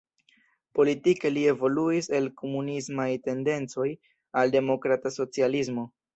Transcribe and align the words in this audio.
Politike 0.77 1.29
li 1.35 1.43
evoluis 1.51 2.09
el 2.21 2.31
komunismaj 2.43 3.07
tendencoj 3.29 3.87
al 4.43 4.57
demokrata 4.59 5.15
socialismo. 5.21 5.89